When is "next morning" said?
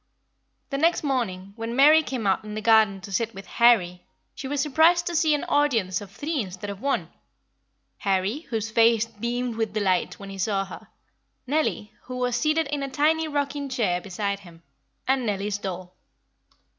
0.79-1.53